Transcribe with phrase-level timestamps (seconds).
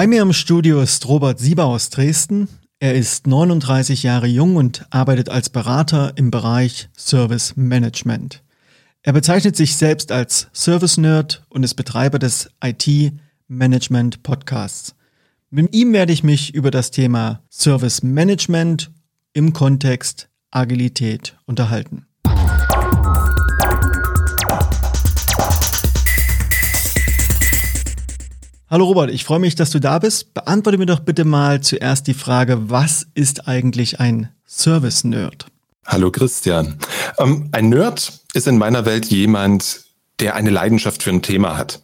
[0.00, 2.48] Bei mir im Studio ist Robert Sieber aus Dresden.
[2.78, 8.42] Er ist 39 Jahre jung und arbeitet als Berater im Bereich Service Management.
[9.02, 13.12] Er bezeichnet sich selbst als Service Nerd und ist Betreiber des IT
[13.46, 14.94] Management Podcasts.
[15.50, 18.90] Mit ihm werde ich mich über das Thema Service Management
[19.34, 22.06] im Kontext Agilität unterhalten.
[28.70, 30.32] Hallo Robert, ich freue mich, dass du da bist.
[30.32, 35.46] Beantworte mir doch bitte mal zuerst die Frage, was ist eigentlich ein Service-Nerd?
[35.86, 36.78] Hallo Christian.
[37.18, 39.80] Ähm, ein Nerd ist in meiner Welt jemand,
[40.20, 41.82] der eine Leidenschaft für ein Thema hat,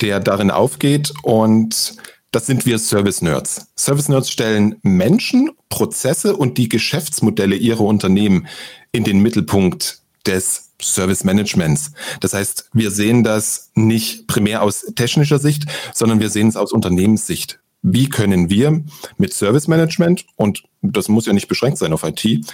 [0.00, 1.94] der darin aufgeht und
[2.32, 3.68] das sind wir Service-Nerds.
[3.76, 8.48] Service-Nerds stellen Menschen, Prozesse und die Geschäftsmodelle ihrer Unternehmen
[8.90, 11.92] in den Mittelpunkt des Service Managements.
[12.20, 16.72] Das heißt, wir sehen das nicht primär aus technischer Sicht, sondern wir sehen es aus
[16.72, 17.58] Unternehmenssicht.
[17.82, 18.82] Wie können wir
[19.16, 22.44] mit Service Management, und das muss ja nicht beschränkt sein auf IT,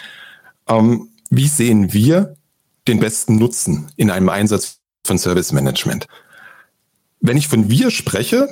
[0.68, 2.36] ähm, wie sehen wir
[2.86, 6.06] den besten Nutzen in einem Einsatz von Service Management?
[7.20, 8.48] Wenn ich von wir spreche,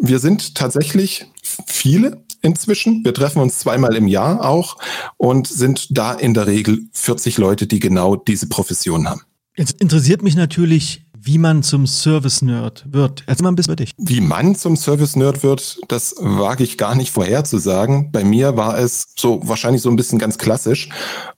[0.00, 1.26] wir sind tatsächlich
[1.66, 3.04] viele, inzwischen.
[3.04, 4.76] Wir treffen uns zweimal im Jahr auch
[5.16, 9.22] und sind da in der Regel 40 Leute, die genau diese Profession haben.
[9.56, 13.24] Jetzt interessiert mich natürlich, wie man zum Service-Nerd wird.
[13.26, 13.92] Erzähl mal ein bisschen über dich.
[13.98, 18.12] Wie man zum Service-Nerd wird, das wage ich gar nicht vorherzusagen.
[18.12, 20.88] Bei mir war es so wahrscheinlich so ein bisschen ganz klassisch.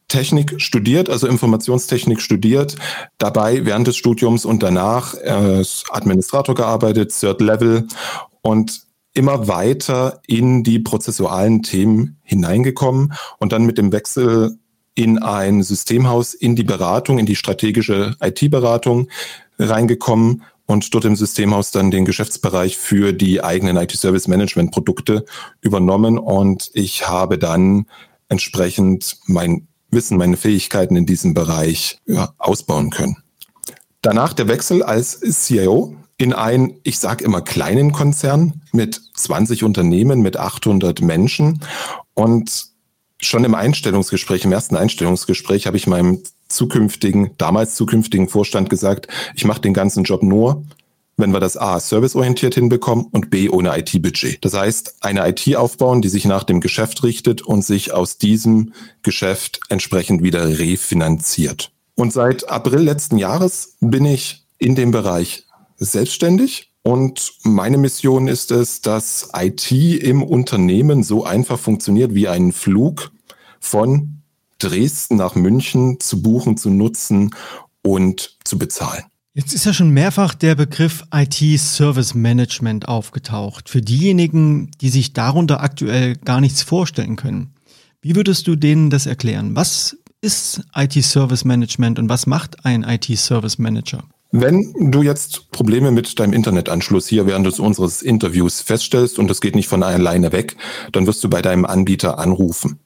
[0.06, 2.76] Technik studiert, also Informationstechnik studiert,
[3.18, 7.86] dabei während des Studiums und danach äh, Administrator gearbeitet, Third Level
[8.42, 8.82] und
[9.14, 14.58] immer weiter in die prozessualen Themen hineingekommen und dann mit dem Wechsel
[14.94, 19.08] in ein Systemhaus, in die Beratung, in die strategische IT-Beratung
[19.58, 25.24] reingekommen und dort im Systemhaus dann den Geschäftsbereich für die eigenen IT-Service-Management-Produkte
[25.60, 27.86] übernommen und ich habe dann
[28.28, 33.16] entsprechend mein Wissen, meine Fähigkeiten in diesem Bereich ja, ausbauen können.
[34.02, 40.20] Danach der Wechsel als CIO in einen, ich sage immer, kleinen Konzern mit 20 Unternehmen,
[40.20, 41.60] mit 800 Menschen.
[42.12, 42.66] Und
[43.18, 49.46] schon im Einstellungsgespräch, im ersten Einstellungsgespräch habe ich meinem zukünftigen, damals zukünftigen Vorstand gesagt, ich
[49.46, 50.62] mache den ganzen Job nur,
[51.16, 54.44] wenn wir das A serviceorientiert hinbekommen und B ohne IT-Budget.
[54.44, 58.74] Das heißt, eine IT aufbauen, die sich nach dem Geschäft richtet und sich aus diesem
[59.02, 61.72] Geschäft entsprechend wieder refinanziert.
[61.94, 65.46] Und seit April letzten Jahres bin ich in dem Bereich
[65.80, 72.52] selbstständig und meine Mission ist es, dass IT im Unternehmen so einfach funktioniert wie ein
[72.52, 73.12] Flug
[73.58, 74.22] von
[74.58, 77.34] Dresden nach München zu buchen, zu nutzen
[77.82, 79.04] und zu bezahlen.
[79.32, 83.68] Jetzt ist ja schon mehrfach der Begriff IT-Service Management aufgetaucht.
[83.68, 87.54] Für diejenigen, die sich darunter aktuell gar nichts vorstellen können.
[88.02, 89.54] Wie würdest du denen das erklären?
[89.54, 94.02] Was ist IT-Service Management und was macht ein IT-Service Manager?
[94.32, 99.40] Wenn du jetzt Probleme mit deinem Internetanschluss hier während des unseres Interviews feststellst und das
[99.40, 100.56] geht nicht von alleine weg,
[100.92, 102.78] dann wirst du bei deinem Anbieter anrufen.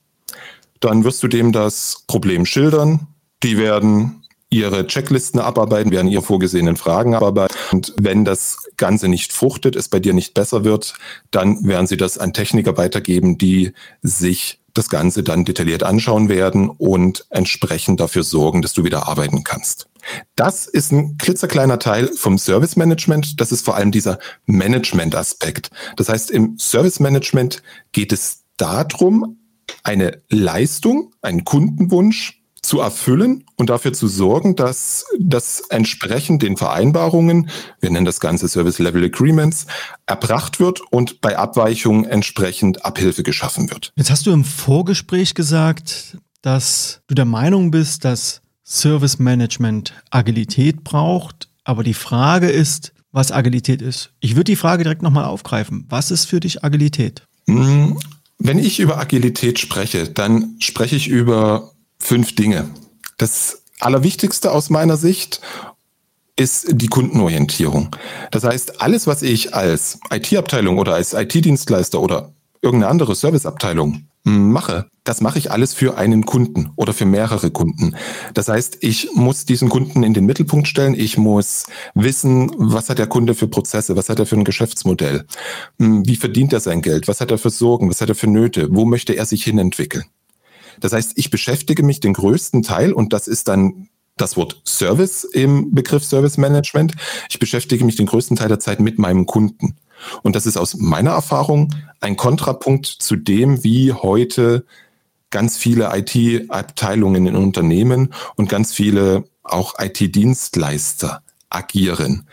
[0.80, 3.08] Dann wirst du dem das Problem schildern.
[3.42, 7.54] Die werden ihre Checklisten abarbeiten, werden ihre vorgesehenen Fragen abarbeiten.
[7.72, 10.94] Und wenn das Ganze nicht fruchtet, es bei dir nicht besser wird,
[11.30, 16.68] dann werden sie das an Techniker weitergeben, die sich das Ganze dann detailliert anschauen werden
[16.68, 19.88] und entsprechend dafür sorgen, dass du wieder arbeiten kannst.
[20.36, 23.40] Das ist ein klitzekleiner Teil vom Service Management.
[23.40, 25.70] Das ist vor allem dieser Management-Aspekt.
[25.96, 29.38] Das heißt, im Service Management geht es darum,
[29.82, 37.50] eine Leistung, einen Kundenwunsch zu erfüllen und dafür zu sorgen, dass das entsprechend den Vereinbarungen,
[37.80, 39.66] wir nennen das Ganze Service Level Agreements,
[40.06, 43.92] erbracht wird und bei Abweichungen entsprechend Abhilfe geschaffen wird.
[43.96, 50.84] Jetzt hast du im Vorgespräch gesagt, dass du der Meinung bist, dass Service Management Agilität
[50.84, 51.48] braucht.
[51.64, 54.10] Aber die Frage ist, was Agilität ist.
[54.20, 55.86] Ich würde die Frage direkt nochmal aufgreifen.
[55.88, 57.22] Was ist für dich Agilität?
[57.46, 57.98] Hm,
[58.38, 62.68] wenn ich über Agilität spreche, dann spreche ich über fünf Dinge.
[63.16, 65.40] Das Allerwichtigste aus meiner Sicht
[66.36, 67.94] ist die Kundenorientierung.
[68.32, 74.86] Das heißt, alles, was ich als IT-Abteilung oder als IT-Dienstleister oder irgendeine andere Serviceabteilung mache,
[75.04, 77.94] das mache ich alles für einen Kunden oder für mehrere Kunden.
[78.32, 80.94] Das heißt, ich muss diesen Kunden in den Mittelpunkt stellen.
[80.94, 85.26] Ich muss wissen, was hat der Kunde für Prozesse, was hat er für ein Geschäftsmodell,
[85.78, 88.26] hm, wie verdient er sein Geld, was hat er für Sorgen, was hat er für
[88.26, 90.04] Nöte, wo möchte er sich hinentwickeln.
[90.80, 95.24] Das heißt, ich beschäftige mich den größten Teil und das ist dann das Wort Service
[95.24, 96.94] im Begriff Service Management.
[97.28, 99.76] Ich beschäftige mich den größten Teil der Zeit mit meinem Kunden.
[100.22, 104.64] Und das ist aus meiner Erfahrung ein Kontrapunkt zu dem, wie heute
[105.30, 112.28] ganz viele IT-Abteilungen in Unternehmen und ganz viele auch IT-Dienstleister agieren.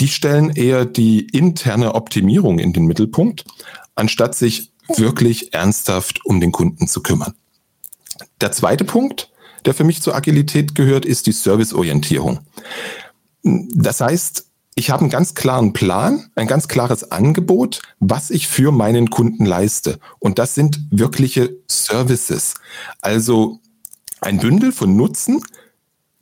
[0.00, 3.44] Die stellen eher die interne Optimierung in den Mittelpunkt,
[3.94, 7.34] anstatt sich wirklich ernsthaft um den Kunden zu kümmern.
[8.40, 9.30] Der zweite Punkt,
[9.64, 12.40] der für mich zur Agilität gehört, ist die Serviceorientierung.
[13.42, 14.46] Das heißt,
[14.78, 19.46] ich habe einen ganz klaren Plan, ein ganz klares Angebot, was ich für meinen Kunden
[19.46, 19.98] leiste.
[20.18, 22.54] Und das sind wirkliche Services.
[23.00, 23.60] Also
[24.20, 25.42] ein Bündel von Nutzen,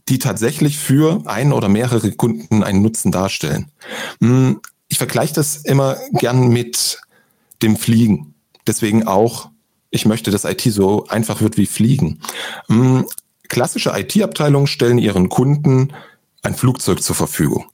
[0.09, 3.73] die tatsächlich für ein oder mehrere Kunden einen Nutzen darstellen.
[4.21, 7.01] Hm, ich vergleiche das immer gern mit
[7.61, 8.35] dem Fliegen.
[8.69, 9.51] Deswegen auch,
[9.91, 12.21] ich möchte, dass IT so einfach wird wie Fliegen.
[12.69, 13.05] Hm,
[13.49, 15.93] klassische IT-Abteilungen stellen ihren Kunden
[16.43, 17.65] ein Flugzeug zur Verfügung.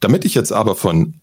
[0.00, 1.20] Damit ich jetzt aber von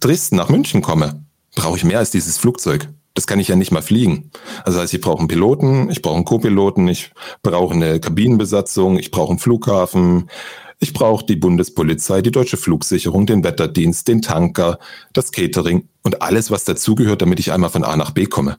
[0.00, 2.88] Dresden nach München komme, brauche ich mehr als dieses Flugzeug.
[3.14, 4.30] Das kann ich ja nicht mal fliegen.
[4.64, 7.12] Also heißt, ich brauche einen Piloten, ich brauche einen Co-Piloten, ich
[7.42, 10.30] brauche eine Kabinenbesatzung, ich brauche einen Flughafen,
[10.78, 14.78] ich brauche die Bundespolizei, die deutsche Flugsicherung, den Wetterdienst, den Tanker,
[15.12, 18.58] das Catering und alles, was dazugehört, damit ich einmal von A nach B komme.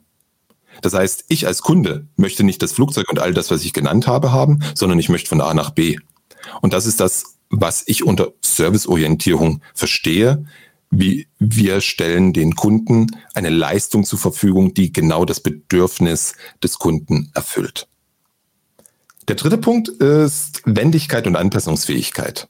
[0.82, 4.06] Das heißt, ich als Kunde möchte nicht das Flugzeug und all das, was ich genannt
[4.06, 5.96] habe, haben, sondern ich möchte von A nach B.
[6.62, 10.44] Und das ist das, was ich unter Serviceorientierung verstehe
[10.96, 17.30] wie wir stellen den Kunden eine Leistung zur Verfügung, die genau das Bedürfnis des Kunden
[17.34, 17.88] erfüllt.
[19.28, 22.48] Der dritte Punkt ist Wendigkeit und Anpassungsfähigkeit.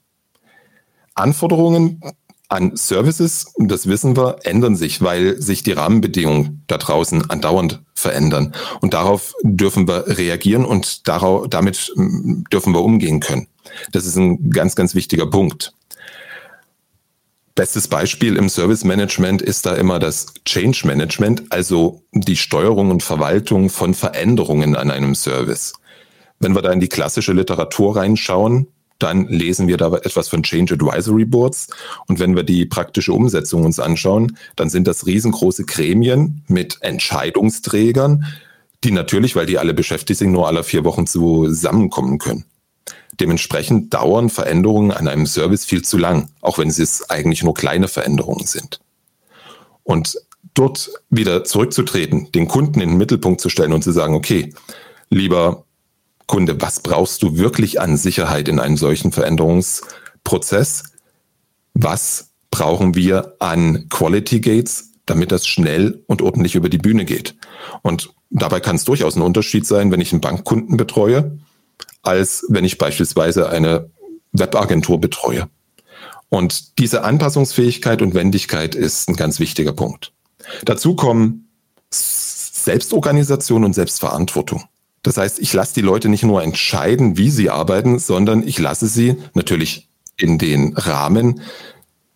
[1.15, 2.01] Anforderungen
[2.49, 8.53] an Services, das wissen wir, ändern sich, weil sich die Rahmenbedingungen da draußen andauernd verändern.
[8.81, 13.47] Und darauf dürfen wir reagieren und darauf, damit dürfen wir umgehen können.
[13.91, 15.73] Das ist ein ganz, ganz wichtiger Punkt.
[17.55, 23.01] Bestes Beispiel im Service Management ist da immer das Change Management, also die Steuerung und
[23.01, 25.73] Verwaltung von Veränderungen an einem Service.
[26.39, 28.67] Wenn wir da in die klassische Literatur reinschauen,
[28.99, 31.67] dann lesen wir da etwas von Change Advisory Boards.
[32.07, 38.25] Und wenn wir die praktische Umsetzung uns anschauen, dann sind das riesengroße Gremien mit Entscheidungsträgern,
[38.83, 42.45] die natürlich, weil die alle beschäftigt sind, nur alle vier Wochen zusammenkommen können.
[43.19, 47.87] Dementsprechend dauern Veränderungen an einem Service viel zu lang, auch wenn es eigentlich nur kleine
[47.87, 48.81] Veränderungen sind.
[49.83, 50.17] Und
[50.53, 54.53] dort wieder zurückzutreten, den Kunden in den Mittelpunkt zu stellen und zu sagen, okay,
[55.09, 55.65] lieber
[56.27, 60.83] Kunde, was brauchst du wirklich an Sicherheit in einem solchen Veränderungsprozess?
[61.73, 67.35] Was brauchen wir an Quality Gates, damit das schnell und ordentlich über die Bühne geht?
[67.83, 71.37] Und dabei kann es durchaus ein Unterschied sein, wenn ich einen Bankkunden betreue
[72.05, 73.89] als wenn ich beispielsweise eine
[74.31, 75.49] Webagentur betreue.
[76.29, 80.11] Und diese Anpassungsfähigkeit und Wendigkeit ist ein ganz wichtiger Punkt.
[80.65, 81.49] Dazu kommen
[81.91, 84.63] Selbstorganisation und Selbstverantwortung.
[85.03, 88.87] Das heißt, ich lasse die Leute nicht nur entscheiden, wie sie arbeiten, sondern ich lasse
[88.87, 89.87] sie natürlich
[90.17, 91.41] in den Rahmen,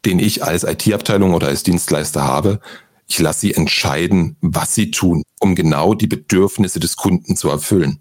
[0.06, 2.60] den ich als IT-Abteilung oder als Dienstleister habe,
[3.08, 8.00] ich lasse sie entscheiden, was sie tun, um genau die Bedürfnisse des Kunden zu erfüllen.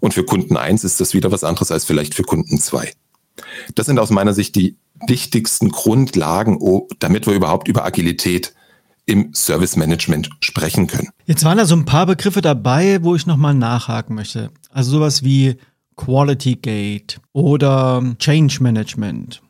[0.00, 2.92] Und für Kunden 1 ist das wieder was anderes als vielleicht für Kunden 2.
[3.74, 6.58] Das sind aus meiner Sicht die wichtigsten Grundlagen,
[6.98, 8.54] damit wir überhaupt über Agilität
[9.04, 11.10] im Service Management sprechen können.
[11.26, 14.50] Jetzt waren da so ein paar Begriffe dabei, wo ich nochmal nachhaken möchte.
[14.70, 15.56] Also sowas wie
[15.96, 19.42] Quality Gate oder Change Management.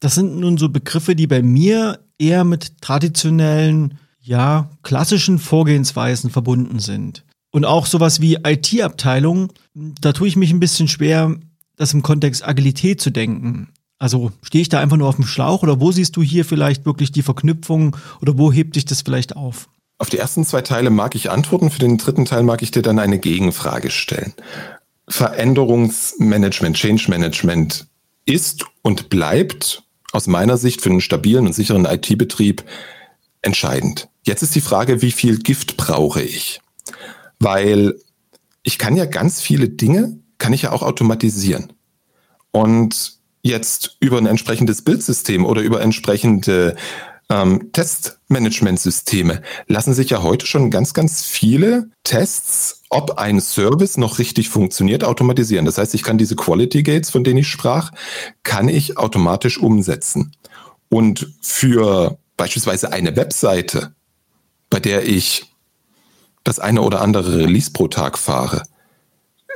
[0.00, 6.78] Das sind nun so Begriffe, die bei mir eher mit traditionellen, ja, klassischen Vorgehensweisen verbunden
[6.78, 7.24] sind.
[7.52, 11.36] Und auch sowas wie IT-Abteilung, da tue ich mich ein bisschen schwer,
[11.76, 13.68] das im Kontext Agilität zu denken.
[13.98, 16.86] Also stehe ich da einfach nur auf dem Schlauch oder wo siehst du hier vielleicht
[16.86, 19.68] wirklich die Verknüpfung oder wo hebt dich das vielleicht auf?
[19.98, 22.82] Auf die ersten zwei Teile mag ich antworten, für den dritten Teil mag ich dir
[22.82, 24.32] dann eine Gegenfrage stellen.
[25.06, 27.86] Veränderungsmanagement, Change Management
[28.24, 32.64] ist und bleibt aus meiner Sicht für einen stabilen und sicheren IT-Betrieb
[33.42, 34.08] entscheidend.
[34.24, 36.61] Jetzt ist die Frage, wie viel Gift brauche ich?
[37.42, 37.96] Weil
[38.62, 41.72] ich kann ja ganz viele Dinge, kann ich ja auch automatisieren.
[42.50, 46.76] Und jetzt über ein entsprechendes Bildsystem oder über entsprechende
[47.28, 54.18] ähm, Testmanagementsysteme lassen sich ja heute schon ganz, ganz viele Tests, ob ein Service noch
[54.18, 55.64] richtig funktioniert, automatisieren.
[55.64, 57.90] Das heißt, ich kann diese Quality Gates, von denen ich sprach,
[58.42, 60.32] kann ich automatisch umsetzen.
[60.88, 63.94] Und für beispielsweise eine Webseite,
[64.68, 65.51] bei der ich
[66.44, 68.62] das eine oder andere Release pro Tag fahre,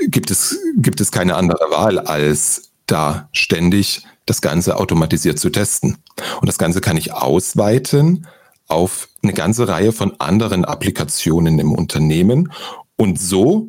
[0.09, 5.99] gibt es, gibt es keine andere Wahl, als da ständig das Ganze automatisiert zu testen.
[6.41, 8.27] Und das Ganze kann ich ausweiten
[8.69, 12.53] auf eine ganze Reihe von anderen Applikationen im Unternehmen
[12.97, 13.69] und so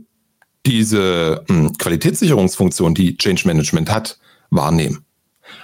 [0.65, 4.19] diese hm, Qualitätssicherungsfunktion, die Change Management hat,
[4.49, 5.05] wahrnehmen.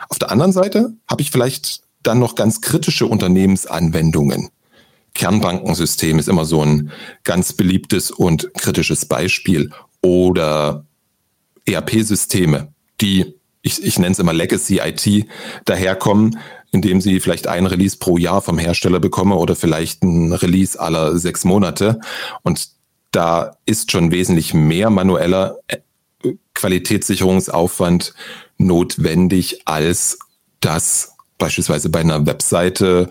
[0.09, 4.49] Auf der anderen Seite habe ich vielleicht dann noch ganz kritische Unternehmensanwendungen.
[5.13, 6.91] Kernbankensystem ist immer so ein
[7.23, 9.71] ganz beliebtes und kritisches Beispiel.
[10.01, 10.85] Oder
[11.65, 15.27] ERP-Systeme, die, ich, ich nenne es immer Legacy IT,
[15.65, 16.39] daherkommen,
[16.71, 21.17] indem sie vielleicht ein Release pro Jahr vom Hersteller bekommen oder vielleicht ein Release aller
[21.17, 21.99] sechs Monate.
[22.41, 22.69] Und
[23.11, 25.77] da ist schon wesentlich mehr manueller äh,
[26.55, 28.13] Qualitätssicherungsaufwand
[28.57, 30.17] notwendig, als
[30.59, 33.09] das beispielsweise bei einer Webseite,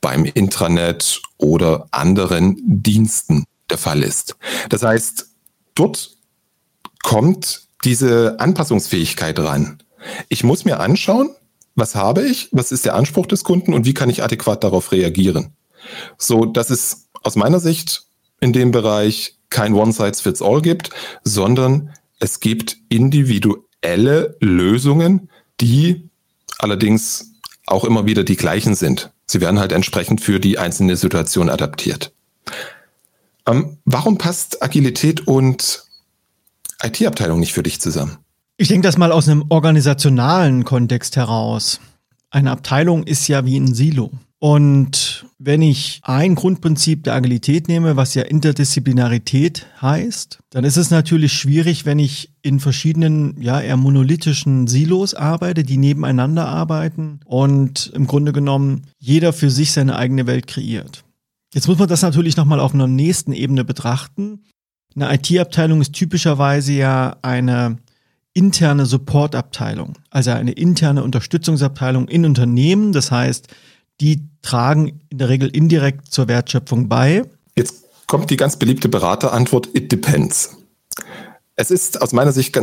[0.00, 4.36] beim Intranet oder anderen Diensten der Fall ist.
[4.68, 5.28] Das heißt,
[5.74, 6.16] dort
[7.02, 9.82] kommt diese Anpassungsfähigkeit ran.
[10.28, 11.30] Ich muss mir anschauen,
[11.74, 14.90] was habe ich, was ist der Anspruch des Kunden und wie kann ich adäquat darauf
[14.92, 15.52] reagieren.
[16.16, 18.04] So, dass es aus meiner Sicht
[18.40, 20.90] in dem Bereich kein One-Size-Fits-All gibt,
[21.24, 26.10] sondern es gibt individuelle Lösungen, die
[26.58, 27.32] allerdings
[27.66, 29.12] auch immer wieder die gleichen sind.
[29.30, 32.12] Sie werden halt entsprechend für die einzelne Situation adaptiert.
[33.46, 35.84] Ähm, warum passt Agilität und
[36.82, 38.18] IT-Abteilung nicht für dich zusammen?
[38.56, 41.80] Ich denke das mal aus einem organisationalen Kontext heraus.
[42.30, 44.10] Eine Abteilung ist ja wie ein Silo.
[44.40, 50.90] Und wenn ich ein Grundprinzip der Agilität nehme, was ja Interdisziplinarität heißt, dann ist es
[50.90, 57.90] natürlich schwierig, wenn ich in verschiedenen, ja, eher monolithischen Silos arbeite, die nebeneinander arbeiten und
[57.94, 61.04] im Grunde genommen jeder für sich seine eigene Welt kreiert.
[61.52, 64.44] Jetzt muss man das natürlich nochmal auf einer nächsten Ebene betrachten.
[64.94, 67.78] Eine IT-Abteilung ist typischerweise ja eine
[68.34, 72.92] interne Supportabteilung, also eine interne Unterstützungsabteilung in Unternehmen.
[72.92, 73.48] Das heißt,
[74.00, 77.24] die tragen in der Regel indirekt zur Wertschöpfung bei.
[77.56, 80.56] Jetzt kommt die ganz beliebte Beraterantwort, it depends.
[81.56, 82.56] Es ist aus meiner Sicht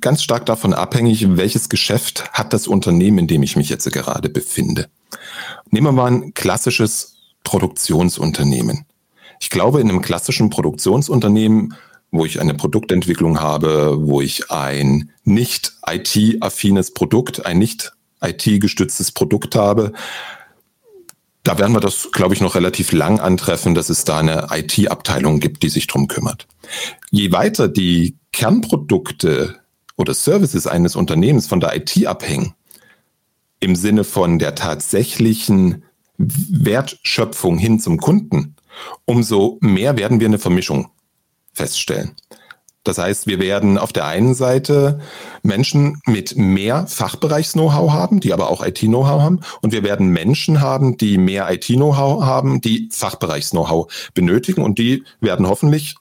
[0.00, 4.28] ganz stark davon abhängig, welches Geschäft hat das Unternehmen, in dem ich mich jetzt gerade
[4.28, 4.88] befinde.
[5.70, 8.84] Nehmen wir mal ein klassisches Produktionsunternehmen.
[9.40, 11.74] Ich glaube, in einem klassischen Produktionsunternehmen,
[12.10, 19.56] wo ich eine Produktentwicklung habe, wo ich ein nicht IT-affines Produkt, ein nicht IT-gestütztes Produkt
[19.56, 19.92] habe,
[21.44, 25.40] da werden wir das, glaube ich, noch relativ lang antreffen, dass es da eine IT-Abteilung
[25.40, 26.48] gibt, die sich drum kümmert.
[27.10, 29.60] Je weiter die Kernprodukte
[29.96, 32.54] oder Services eines Unternehmens von der IT abhängen,
[33.60, 35.84] im Sinne von der tatsächlichen
[36.16, 38.56] Wertschöpfung hin zum Kunden,
[39.04, 40.88] umso mehr werden wir eine Vermischung
[41.52, 42.12] feststellen.
[42.84, 45.00] Das heißt, wir werden auf der einen Seite
[45.42, 49.40] Menschen mit mehr Fachbereichs-Know-how haben, die aber auch IT-Know-how haben.
[49.62, 54.62] Und wir werden Menschen haben, die mehr IT-Know-how haben, die Fachbereichs-Know-how benötigen.
[54.62, 55.96] Und die werden hoffentlich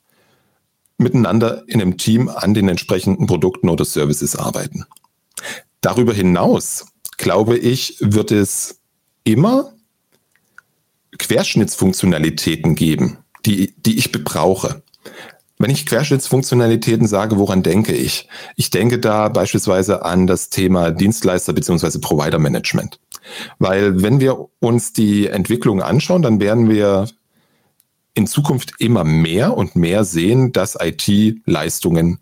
[0.97, 4.85] miteinander in einem Team an den entsprechenden Produkten oder Services arbeiten.
[5.79, 6.87] Darüber hinaus,
[7.17, 8.79] glaube ich, wird es
[9.23, 9.73] immer
[11.17, 14.83] Querschnittsfunktionalitäten geben, die, die ich brauche.
[15.63, 18.27] Wenn ich Querschnittsfunktionalitäten sage, woran denke ich?
[18.57, 21.99] Ich denke da beispielsweise an das Thema Dienstleister bzw.
[21.99, 22.99] Provider Management.
[23.59, 27.07] Weil wenn wir uns die Entwicklung anschauen, dann werden wir
[28.13, 32.19] in Zukunft immer mehr und mehr sehen, dass IT-Leistungen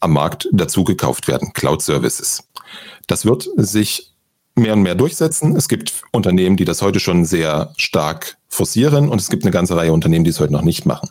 [0.00, 2.46] am Markt dazugekauft werden, Cloud-Services.
[3.06, 4.12] Das wird sich
[4.54, 5.56] mehr und mehr durchsetzen.
[5.56, 9.78] Es gibt Unternehmen, die das heute schon sehr stark forcieren und es gibt eine ganze
[9.78, 11.08] Reihe Unternehmen, die es heute noch nicht machen.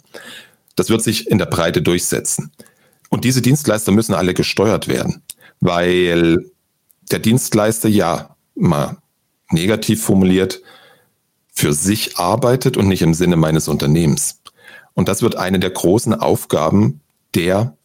[0.75, 2.51] Das wird sich in der Breite durchsetzen.
[3.09, 5.21] Und diese Dienstleister müssen alle gesteuert werden,
[5.59, 6.45] weil
[7.11, 8.97] der Dienstleister ja mal
[9.49, 10.61] negativ formuliert
[11.51, 14.41] für sich arbeitet und nicht im Sinne meines Unternehmens.
[14.93, 17.01] Und das wird eine der großen Aufgaben
[17.35, 17.75] der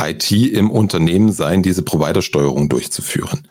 [0.00, 3.48] IT im Unternehmen sein, diese Providersteuerung durchzuführen.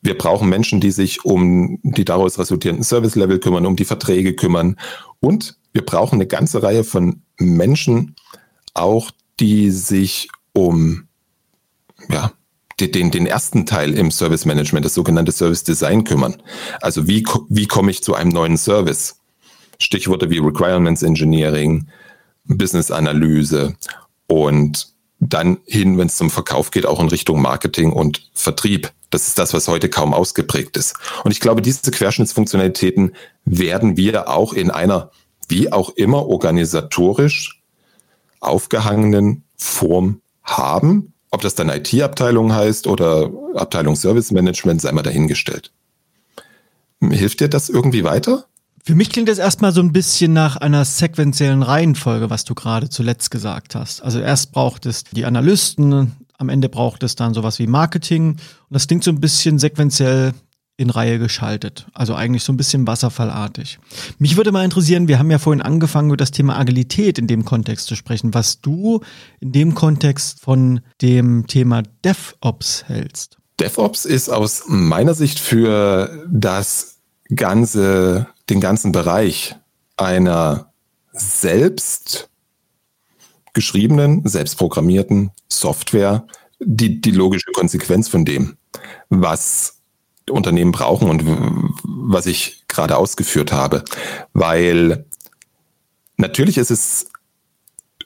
[0.00, 4.76] Wir brauchen Menschen, die sich um die daraus resultierenden Service-Level kümmern, um die Verträge kümmern.
[5.20, 8.16] Und wir brauchen eine ganze Reihe von Menschen
[8.72, 11.08] auch, die sich um
[12.08, 12.32] ja,
[12.80, 16.36] den, den ersten Teil im Service Management, das sogenannte Service Design kümmern.
[16.80, 19.16] Also wie, wie komme ich zu einem neuen Service?
[19.78, 21.88] Stichworte wie Requirements Engineering,
[22.44, 23.74] Business Analyse
[24.28, 28.92] und dann hin, wenn es zum Verkauf geht, auch in Richtung Marketing und Vertrieb.
[29.10, 30.96] Das ist das, was heute kaum ausgeprägt ist.
[31.24, 33.14] Und ich glaube, diese Querschnittsfunktionalitäten
[33.44, 35.10] werden wir auch in einer
[35.48, 37.62] wie auch immer organisatorisch
[38.40, 41.12] aufgehangenen Form haben.
[41.30, 45.72] Ob das dann IT-Abteilung heißt oder Abteilung Service Management, sei mal dahingestellt.
[47.00, 48.46] Hilft dir das irgendwie weiter?
[48.86, 52.90] Für mich klingt das erstmal so ein bisschen nach einer sequenziellen Reihenfolge, was du gerade
[52.90, 54.02] zuletzt gesagt hast.
[54.02, 58.38] Also erst braucht es die Analysten, am Ende braucht es dann sowas wie Marketing und
[58.68, 60.34] das klingt so ein bisschen sequenziell
[60.76, 61.86] in Reihe geschaltet.
[61.94, 63.78] Also eigentlich so ein bisschen wasserfallartig.
[64.18, 67.44] Mich würde mal interessieren, wir haben ja vorhin angefangen, über das Thema Agilität in dem
[67.44, 69.00] Kontext zu sprechen, was du
[69.40, 73.38] in dem Kontext von dem Thema DevOps hältst.
[73.60, 76.98] DevOps ist aus meiner Sicht für das
[77.34, 79.54] ganze, den ganzen Bereich
[79.96, 80.72] einer
[81.12, 82.28] selbst
[83.52, 86.26] geschriebenen, selbst programmierten Software
[86.58, 88.56] die, die logische Konsequenz von dem,
[89.08, 89.73] was
[90.30, 91.22] Unternehmen brauchen und
[91.84, 93.84] was ich gerade ausgeführt habe.
[94.32, 95.06] Weil
[96.16, 97.06] natürlich ist es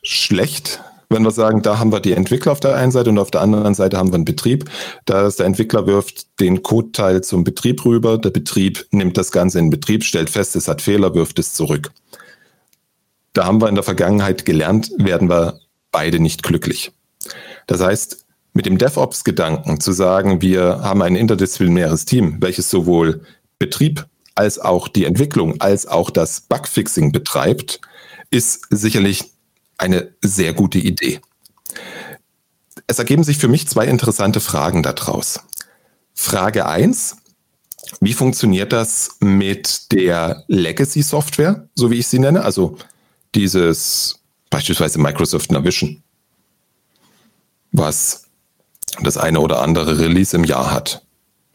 [0.02, 3.30] schlecht, wenn wir sagen, da haben wir die Entwickler auf der einen Seite und auf
[3.30, 4.70] der anderen Seite haben wir einen Betrieb.
[5.06, 9.58] Da ist der Entwickler wirft den Code-Teil zum Betrieb rüber, der Betrieb nimmt das Ganze
[9.58, 11.92] in den Betrieb, stellt fest, es hat Fehler, wirft es zurück.
[13.32, 15.60] Da haben wir in der Vergangenheit gelernt, werden wir
[15.92, 16.92] beide nicht glücklich.
[17.66, 18.26] Das heißt,
[18.58, 23.22] mit dem DevOps-Gedanken zu sagen, wir haben ein interdisziplinäres Team, welches sowohl
[23.60, 27.80] Betrieb als auch die Entwicklung als auch das Bugfixing betreibt,
[28.30, 29.32] ist sicherlich
[29.76, 31.20] eine sehr gute Idee.
[32.88, 35.38] Es ergeben sich für mich zwei interessante Fragen daraus.
[36.12, 37.16] Frage eins:
[38.00, 42.42] Wie funktioniert das mit der Legacy-Software, so wie ich sie nenne?
[42.42, 42.76] Also
[43.36, 44.18] dieses
[44.50, 46.02] beispielsweise Microsoft Navision,
[47.70, 48.27] was
[49.02, 51.04] das eine oder andere Release im Jahr hat.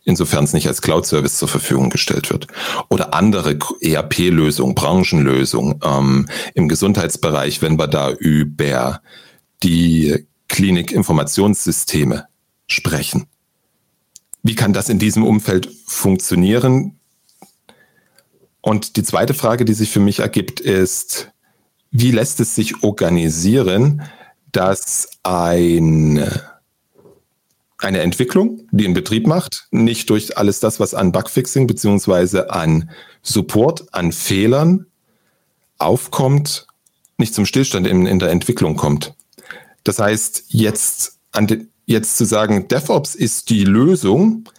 [0.06, 2.48] Insofern es nicht als Cloud-Service zur Verfügung gestellt wird.
[2.90, 9.02] Oder andere ERP-Lösungen, Branchenlösungen ähm, im Gesundheitsbereich, wenn wir da über
[9.64, 12.28] die Klinik-Informationssysteme
[12.68, 13.28] sprechen.
[14.44, 17.00] Wie kann das in diesem Umfeld funktionieren?
[18.62, 21.32] Und die zweite Frage, die sich für mich ergibt, ist,
[21.92, 24.04] wie lässt es sich organisieren,
[24.52, 26.30] dass ein
[27.84, 32.90] eine Entwicklung, die in Betrieb macht, nicht durch alles das, was an Bugfixing beziehungsweise an
[33.22, 34.86] Support, an Fehlern
[35.78, 36.68] aufkommt,
[37.18, 39.14] nicht zum Stillstand in, in der Entwicklung kommt.
[39.84, 44.50] Das heißt, jetzt, de, jetzt zu sagen, DevOps ist die Lösung,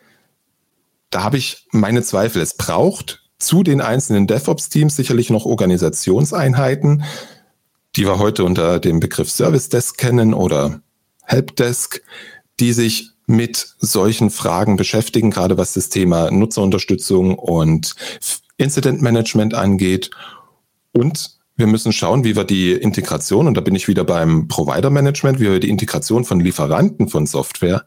[1.10, 2.42] da habe ich meine Zweifel.
[2.42, 7.04] Es braucht zu den einzelnen DevOps-Teams sicherlich noch Organisationseinheiten,
[7.96, 10.80] die wir heute unter dem Begriff Service Desk kennen oder
[11.22, 12.02] Helpdesk,
[12.60, 17.94] die sich mit solchen Fragen beschäftigen, gerade was das Thema Nutzerunterstützung und
[18.56, 20.10] Incident Management angeht.
[20.92, 24.90] Und wir müssen schauen, wie wir die Integration, und da bin ich wieder beim Provider
[24.90, 27.84] Management, wie wir die Integration von Lieferanten von Software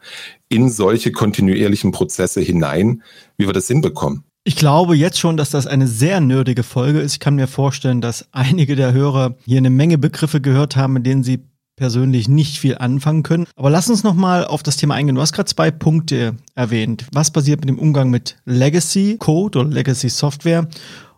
[0.48, 3.02] in solche kontinuierlichen Prozesse hinein,
[3.36, 4.24] wie wir das hinbekommen.
[4.44, 7.12] Ich glaube jetzt schon, dass das eine sehr nerdige Folge ist.
[7.12, 11.04] Ich kann mir vorstellen, dass einige der Hörer hier eine Menge Begriffe gehört haben, mit
[11.04, 11.40] denen sie
[11.78, 13.46] persönlich nicht viel anfangen können.
[13.56, 15.14] Aber lass uns nochmal auf das Thema eingehen.
[15.14, 17.06] Du hast gerade zwei Punkte erwähnt.
[17.12, 20.68] Was passiert mit dem Umgang mit Legacy Code oder Legacy Software?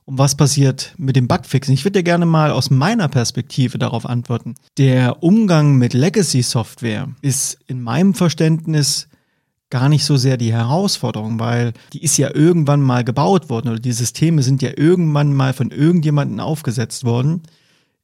[0.05, 1.75] Und was passiert mit dem Bugfixing?
[1.75, 4.55] Ich würde dir gerne mal aus meiner Perspektive darauf antworten.
[4.77, 9.09] Der Umgang mit Legacy Software ist in meinem Verständnis
[9.71, 13.79] gar nicht so sehr die Herausforderung, weil die ist ja irgendwann mal gebaut worden oder
[13.79, 17.43] die Systeme sind ja irgendwann mal von irgendjemandem aufgesetzt worden.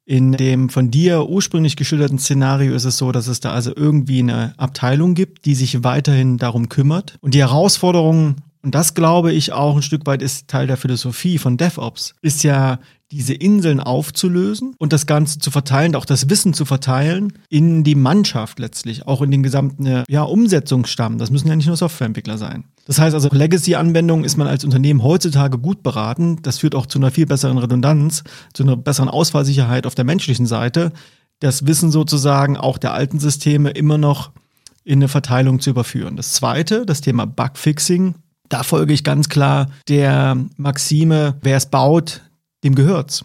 [0.09, 4.21] In dem von dir ursprünglich geschilderten Szenario ist es so, dass es da also irgendwie
[4.21, 7.19] eine Abteilung gibt, die sich weiterhin darum kümmert.
[7.23, 11.38] Und die Herausforderung, und das glaube ich auch ein Stück weit ist Teil der Philosophie
[11.38, 12.81] von DevOps, ist ja
[13.12, 17.94] diese Inseln aufzulösen und das Ganze zu verteilen, auch das Wissen zu verteilen in die
[17.94, 21.16] Mannschaft letztlich, auch in den gesamten ja, Umsetzungsstamm.
[21.16, 22.64] Das müssen ja nicht nur Softwareentwickler sein.
[22.87, 26.42] Das heißt also, Legacy-Anwendungen ist man als Unternehmen heutzutage gut beraten.
[26.42, 30.46] Das führt auch zu einer viel besseren Redundanz, zu einer besseren Ausfallsicherheit auf der menschlichen
[30.46, 30.90] Seite.
[31.38, 34.33] Das Wissen sozusagen auch der alten Systeme immer noch
[34.83, 36.16] in eine Verteilung zu überführen.
[36.16, 38.16] Das zweite, das Thema Bugfixing.
[38.49, 42.23] Da folge ich ganz klar der Maxime, wer es baut,
[42.65, 43.25] dem gehört's.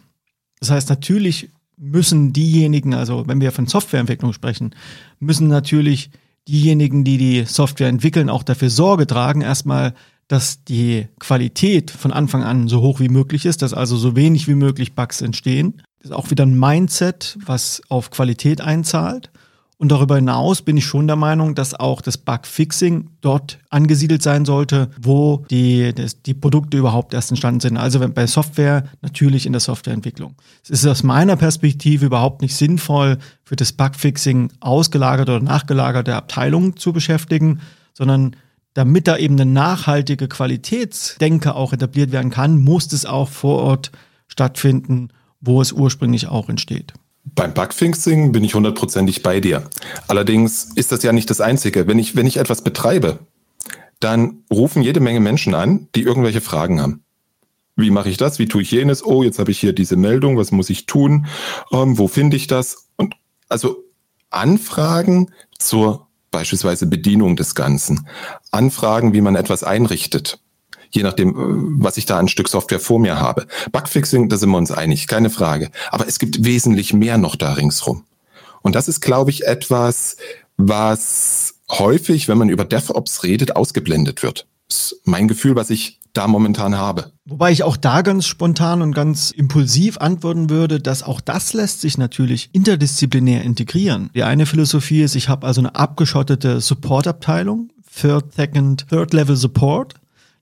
[0.59, 4.75] Das heißt, natürlich müssen diejenigen, also wenn wir von Softwareentwicklung sprechen,
[5.19, 6.11] müssen natürlich
[6.47, 9.93] diejenigen, die die Software entwickeln, auch dafür Sorge tragen, erstmal,
[10.27, 14.47] dass die Qualität von Anfang an so hoch wie möglich ist, dass also so wenig
[14.47, 15.81] wie möglich Bugs entstehen.
[15.99, 19.29] Das ist auch wieder ein Mindset, was auf Qualität einzahlt.
[19.81, 24.45] Und darüber hinaus bin ich schon der Meinung, dass auch das Bugfixing dort angesiedelt sein
[24.45, 27.77] sollte, wo die, das, die Produkte überhaupt erst entstanden sind.
[27.77, 30.35] Also bei Software natürlich in der Softwareentwicklung.
[30.63, 36.77] Es ist aus meiner Perspektive überhaupt nicht sinnvoll, für das Bugfixing ausgelagerte oder nachgelagerte Abteilungen
[36.77, 37.61] zu beschäftigen,
[37.95, 38.35] sondern
[38.75, 43.91] damit da eben eine nachhaltige Qualitätsdenke auch etabliert werden kann, muss es auch vor Ort
[44.27, 46.93] stattfinden, wo es ursprünglich auch entsteht.
[47.23, 49.63] Beim Bugfixing bin ich hundertprozentig bei dir.
[50.07, 51.87] Allerdings ist das ja nicht das Einzige.
[51.87, 53.19] Wenn ich, wenn ich etwas betreibe,
[53.99, 57.03] dann rufen jede Menge Menschen an, die irgendwelche Fragen haben.
[57.75, 58.39] Wie mache ich das?
[58.39, 59.05] Wie tue ich jenes?
[59.05, 60.37] Oh, jetzt habe ich hier diese Meldung.
[60.37, 61.27] Was muss ich tun?
[61.71, 62.87] Ähm, wo finde ich das?
[62.97, 63.15] Und
[63.49, 63.83] also
[64.29, 68.07] Anfragen zur beispielsweise Bedienung des Ganzen.
[68.51, 70.39] Anfragen, wie man etwas einrichtet.
[70.91, 73.47] Je nachdem, äh, was ich da ein Stück Software vor mir habe.
[73.71, 75.71] Bugfixing, da sind wir uns einig, keine Frage.
[75.89, 78.03] Aber es gibt wesentlich mehr noch da ringsrum.
[78.61, 80.17] Und das ist, glaube ich, etwas,
[80.57, 84.47] was häufig, wenn man über DevOps redet, ausgeblendet wird.
[84.67, 87.11] Das ist mein Gefühl, was ich da momentan habe.
[87.25, 91.81] Wobei ich auch da ganz spontan und ganz impulsiv antworten würde, dass auch das lässt
[91.81, 94.09] sich natürlich interdisziplinär integrieren.
[94.13, 99.95] Die eine Philosophie ist, ich habe also eine abgeschottete Supportabteilung, Third, Second, Third Level Support.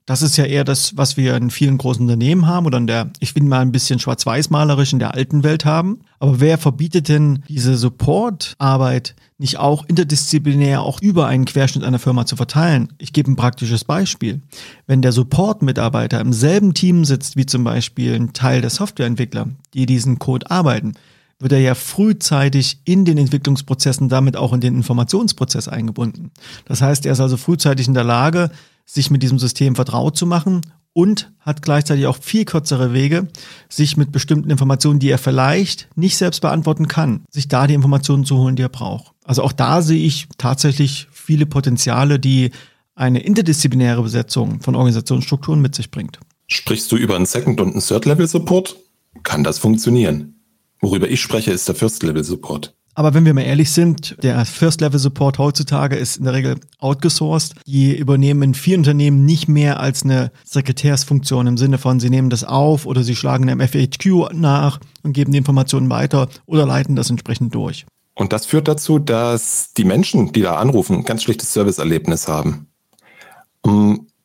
[0.10, 3.12] Das ist ja eher das, was wir in vielen großen Unternehmen haben oder in der,
[3.20, 6.00] ich bin mal ein bisschen schwarz-weiß-malerisch in der alten Welt haben.
[6.18, 12.26] Aber wer verbietet denn diese Support-Arbeit nicht auch interdisziplinär auch über einen Querschnitt einer Firma
[12.26, 12.92] zu verteilen?
[12.98, 14.42] Ich gebe ein praktisches Beispiel.
[14.88, 19.86] Wenn der Support-Mitarbeiter im selben Team sitzt wie zum Beispiel ein Teil der Softwareentwickler, die
[19.86, 20.94] diesen Code arbeiten,
[21.38, 26.32] wird er ja frühzeitig in den Entwicklungsprozessen, damit auch in den Informationsprozess eingebunden.
[26.66, 28.50] Das heißt, er ist also frühzeitig in der Lage,
[28.90, 30.62] sich mit diesem System vertraut zu machen
[30.94, 33.28] und hat gleichzeitig auch viel kürzere Wege,
[33.70, 38.26] sich mit bestimmten Informationen, die er vielleicht nicht selbst beantworten kann, sich da die Informationen
[38.26, 39.14] zu holen, die er braucht.
[39.24, 42.50] Also auch da sehe ich tatsächlich viele Potenziale, die
[42.96, 46.20] eine interdisziplinäre Besetzung von Organisationsstrukturen mit sich bringt.
[46.48, 48.76] Sprichst du über einen Second- und einen Third-Level-Support?
[49.22, 50.42] Kann das funktionieren?
[50.82, 52.74] Worüber ich spreche, ist der First-Level-Support.
[52.96, 57.56] Aber wenn wir mal ehrlich sind, der First-Level-Support heutzutage ist in der Regel outgesourced.
[57.66, 62.30] Die übernehmen in vielen Unternehmen nicht mehr als eine Sekretärsfunktion im Sinne von, sie nehmen
[62.30, 66.96] das auf oder sie schlagen einem FAQ nach und geben die Informationen weiter oder leiten
[66.96, 67.86] das entsprechend durch.
[68.16, 72.68] Und das führt dazu, dass die Menschen, die da anrufen, ein ganz schlechtes Serviceerlebnis haben.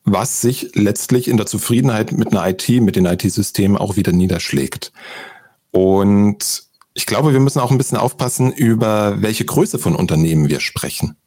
[0.03, 4.91] Was sich letztlich in der Zufriedenheit mit einer IT, mit den IT-Systemen auch wieder niederschlägt.
[5.71, 6.64] Und
[6.95, 11.17] ich glaube, wir müssen auch ein bisschen aufpassen, über welche Größe von Unternehmen wir sprechen.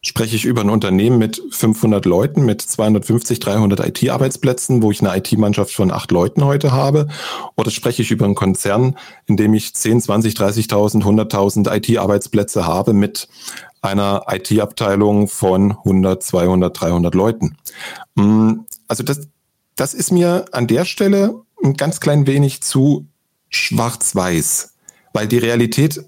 [0.00, 5.14] Spreche ich über ein Unternehmen mit 500 Leuten, mit 250, 300 IT-Arbeitsplätzen, wo ich eine
[5.18, 7.08] IT-Mannschaft von acht Leuten heute habe?
[7.56, 12.92] Oder spreche ich über einen Konzern, in dem ich 10, 20, 30.000, 100.000 IT-Arbeitsplätze habe
[12.92, 13.28] mit
[13.82, 17.56] einer IT-Abteilung von 100, 200, 300 Leuten?
[18.14, 19.28] Mm, also das,
[19.74, 23.09] das ist mir an der Stelle ein ganz klein wenig zu
[23.50, 24.74] schwarz-weiß,
[25.12, 26.00] weil die Realität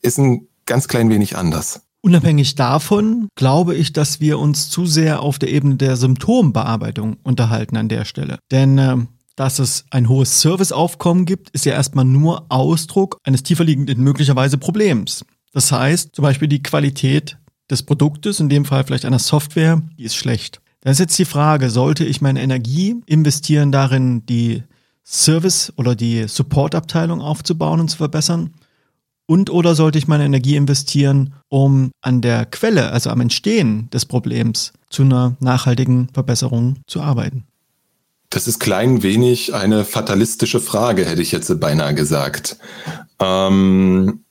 [0.00, 1.82] ist ein ganz klein wenig anders.
[2.00, 7.76] Unabhängig davon glaube ich, dass wir uns zu sehr auf der Ebene der Symptombearbeitung unterhalten
[7.76, 8.38] an der Stelle.
[8.50, 8.96] Denn äh,
[9.36, 15.24] dass es ein hohes Serviceaufkommen gibt, ist ja erstmal nur Ausdruck eines tieferliegenden möglicherweise Problems.
[15.52, 17.38] Das heißt, zum Beispiel die Qualität
[17.70, 20.60] des Produktes, in dem Fall vielleicht einer Software, die ist schlecht.
[20.82, 24.62] Da ist jetzt die Frage, sollte ich meine Energie investieren darin, die
[25.06, 28.54] Service oder die Supportabteilung aufzubauen und zu verbessern?
[29.26, 34.04] Und oder sollte ich meine Energie investieren, um an der Quelle, also am Entstehen des
[34.04, 37.44] Problems, zu einer nachhaltigen Verbesserung zu arbeiten?
[38.28, 42.58] Das ist klein wenig eine fatalistische Frage, hätte ich jetzt beinahe gesagt.
[43.18, 44.24] Ähm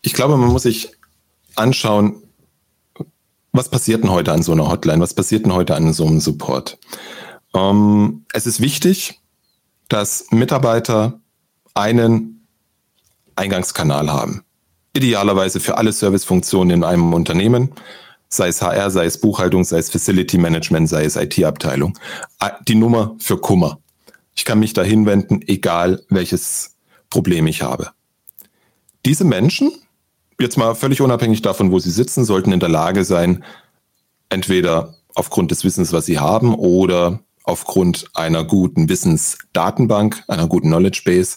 [0.00, 0.90] ich glaube, man muss sich
[1.54, 2.22] anschauen,
[3.52, 5.00] was passiert denn heute an so einer Hotline?
[5.00, 6.78] Was passiert denn heute an so einem Support?
[7.54, 9.20] Ähm, es ist wichtig,
[9.88, 11.20] dass Mitarbeiter
[11.74, 12.46] einen
[13.36, 14.44] Eingangskanal haben.
[14.94, 17.72] Idealerweise für alle Servicefunktionen in einem Unternehmen,
[18.28, 21.98] sei es HR, sei es Buchhaltung, sei es Facility Management, sei es IT-Abteilung.
[22.66, 23.78] Die Nummer für Kummer.
[24.34, 26.76] Ich kann mich da hinwenden, egal welches
[27.10, 27.90] Problem ich habe.
[29.06, 29.72] Diese Menschen,
[30.38, 33.44] jetzt mal völlig unabhängig davon, wo sie sitzen, sollten in der Lage sein,
[34.28, 41.02] entweder aufgrund des Wissens, was sie haben, oder aufgrund einer guten Wissensdatenbank, einer guten Knowledge
[41.04, 41.36] Base,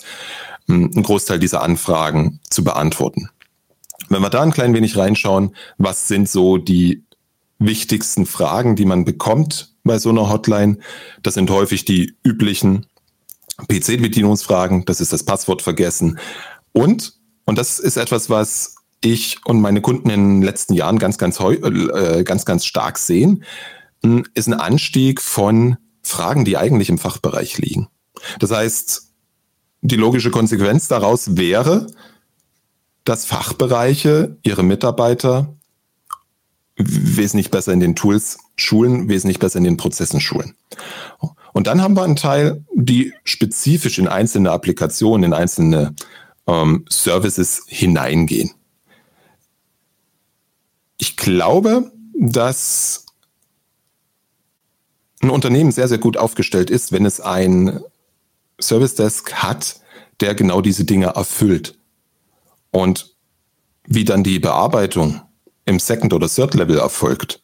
[0.68, 3.30] hm, einen Großteil dieser Anfragen zu beantworten.
[4.10, 7.04] Wenn wir da ein klein wenig reinschauen, was sind so die
[7.60, 10.78] wichtigsten Fragen, die man bekommt bei so einer Hotline?
[11.24, 12.88] Das sind häufig die üblichen
[13.68, 16.20] PC-Bedienungsfragen, das ist das Passwort vergessen.
[16.74, 17.14] Und,
[17.46, 21.40] und das ist etwas, was ich und meine Kunden in den letzten Jahren ganz, ganz,
[21.40, 23.44] äh, ganz, ganz stark sehen,
[24.04, 27.88] hm, ist ein Anstieg von Fragen, die eigentlich im Fachbereich liegen.
[28.40, 29.12] Das heißt,
[29.82, 31.88] die logische Konsequenz daraus wäre,
[33.04, 35.56] dass Fachbereiche ihre Mitarbeiter
[36.76, 40.56] wesentlich besser in den Tools schulen, wesentlich besser in den Prozessen schulen.
[41.54, 45.94] Und dann haben wir einen Teil, die spezifisch in einzelne Applikationen, in einzelne
[46.48, 48.52] ähm, Services hineingehen.
[50.98, 53.06] Ich glaube, dass
[55.22, 57.80] ein Unternehmen sehr, sehr gut aufgestellt ist, wenn es ein
[58.60, 59.80] Service Desk hat,
[60.20, 61.78] der genau diese Dinge erfüllt.
[62.72, 63.16] Und
[63.86, 65.22] wie dann die Bearbeitung
[65.66, 67.42] im Second- oder Third-Level erfolgt,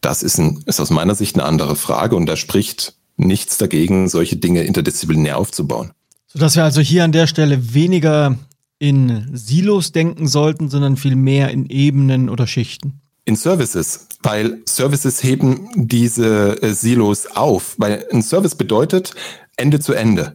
[0.00, 4.08] das ist, ein, ist aus meiner Sicht eine andere Frage und da spricht nichts dagegen,
[4.08, 5.90] solche Dinge interdisziplinär aufzubauen.
[6.26, 8.38] Sodass wir also hier an der Stelle weniger
[8.78, 13.00] in Silos denken sollten, sondern viel mehr in Ebenen oder Schichten.
[13.28, 19.14] In Services, weil Services heben diese äh, Silos auf, weil ein Service bedeutet
[19.58, 20.34] Ende zu Ende.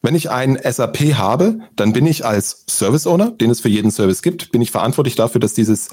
[0.00, 3.90] Wenn ich ein SAP habe, dann bin ich als Service Owner, den es für jeden
[3.90, 5.88] Service gibt, bin ich verantwortlich dafür, dass dieses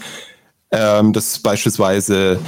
[0.70, 2.40] ähm, dass beispielsweise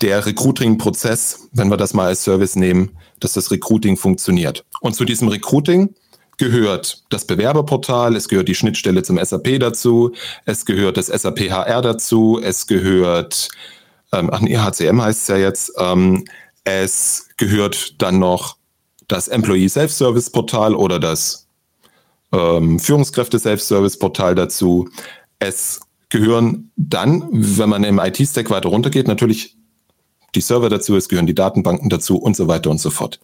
[0.00, 4.64] der Recruiting-Prozess, wenn wir das mal als Service nehmen, dass das Recruiting funktioniert.
[4.80, 5.94] Und zu diesem Recruiting
[6.38, 10.12] gehört das Bewerberportal, es gehört die Schnittstelle zum SAP dazu,
[10.44, 13.48] es gehört das SAP HR dazu, es gehört,
[14.12, 16.24] ähm, ach nee, HCM heißt es ja jetzt, ähm,
[16.64, 18.56] es gehört dann noch
[19.08, 21.46] das Employee Self-Service Portal oder das
[22.32, 24.88] ähm, Führungskräfte Self-Service Portal dazu.
[25.38, 29.56] Es gehören dann, wenn man im IT-Stack weiter runtergeht, natürlich
[30.34, 33.20] die Server dazu, es gehören die Datenbanken dazu und so weiter und so fort.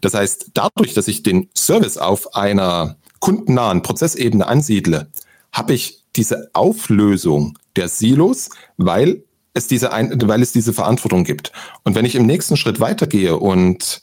[0.00, 5.08] Das heißt, dadurch, dass ich den Service auf einer kundennahen Prozessebene ansiedle,
[5.52, 11.52] habe ich diese Auflösung der Silos, weil es diese, ein, weil es diese Verantwortung gibt.
[11.84, 14.02] Und wenn ich im nächsten Schritt weitergehe und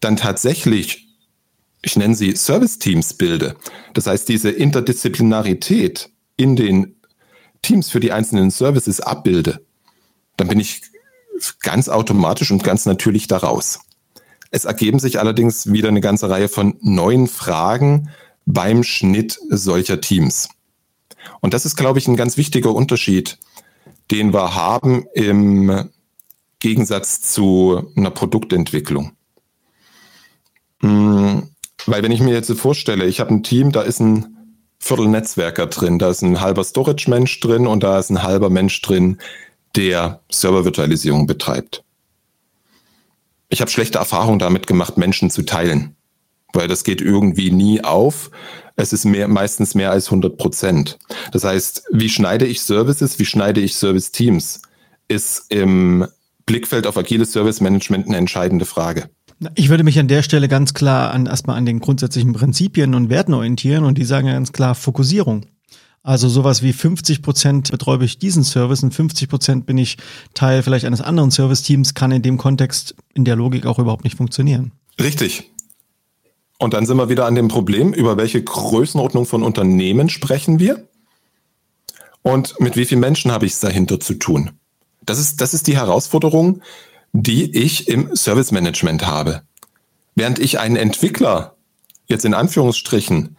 [0.00, 1.08] dann tatsächlich,
[1.82, 3.56] ich nenne sie Service-Teams bilde,
[3.94, 6.96] das heißt diese Interdisziplinarität in den
[7.62, 9.60] Teams für die einzelnen Services abbilde,
[10.36, 10.80] dann bin ich
[11.60, 13.80] ganz automatisch und ganz natürlich daraus.
[14.50, 18.10] Es ergeben sich allerdings wieder eine ganze Reihe von neuen Fragen
[18.46, 20.48] beim Schnitt solcher Teams.
[21.40, 23.38] Und das ist, glaube ich, ein ganz wichtiger Unterschied,
[24.10, 25.90] den wir haben im
[26.58, 29.12] Gegensatz zu einer Produktentwicklung.
[30.80, 31.50] Hm,
[31.86, 34.36] weil wenn ich mir jetzt vorstelle, ich habe ein Team, da ist ein
[34.78, 35.98] Viertelnetzwerker drin.
[35.98, 39.18] Da ist ein halber Storage-Mensch drin und da ist ein halber Mensch drin,
[39.76, 41.84] der Server-Virtualisierung betreibt.
[43.48, 45.96] Ich habe schlechte Erfahrungen damit gemacht, Menschen zu teilen,
[46.52, 48.30] weil das geht irgendwie nie auf.
[48.76, 50.98] Es ist mehr, meistens mehr als 100 Prozent.
[51.32, 54.62] Das heißt, wie schneide ich Services, wie schneide ich Service-Teams,
[55.08, 56.06] ist im
[56.46, 59.10] Blickfeld auf agiles Service Management eine entscheidende Frage.
[59.54, 63.08] Ich würde mich an der Stelle ganz klar an, erstmal an den grundsätzlichen Prinzipien und
[63.08, 65.46] Werten orientieren und die sagen ganz klar Fokussierung.
[66.02, 69.98] Also sowas wie 50 Prozent betreue ich diesen Service und 50 Prozent bin ich
[70.32, 74.16] Teil vielleicht eines anderen Service-Teams, kann in dem Kontext in der Logik auch überhaupt nicht
[74.16, 74.72] funktionieren.
[74.98, 75.50] Richtig.
[76.58, 80.88] Und dann sind wir wieder an dem Problem, über welche Größenordnung von Unternehmen sprechen wir
[82.22, 84.52] und mit wie vielen Menschen habe ich es dahinter zu tun.
[85.02, 86.62] Das ist, das ist die Herausforderung,
[87.12, 89.42] die ich im Service Management habe.
[90.14, 91.56] Während ich einen Entwickler
[92.06, 93.36] jetzt in Anführungsstrichen